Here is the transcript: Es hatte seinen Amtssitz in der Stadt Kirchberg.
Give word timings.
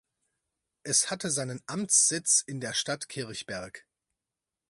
Es 0.81 1.11
hatte 1.11 1.29
seinen 1.29 1.61
Amtssitz 1.67 2.41
in 2.47 2.59
der 2.59 2.73
Stadt 2.73 3.07
Kirchberg. 3.07 3.85